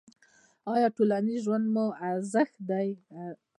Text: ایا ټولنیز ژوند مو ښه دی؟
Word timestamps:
ایا 0.73 0.87
ټولنیز 0.97 1.39
ژوند 1.45 1.65
مو 1.73 1.85
ښه 2.27 2.43
دی؟ 2.69 2.89